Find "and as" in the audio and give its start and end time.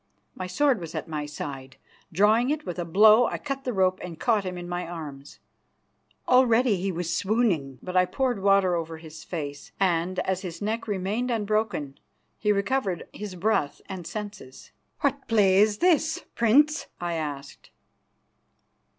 9.79-10.41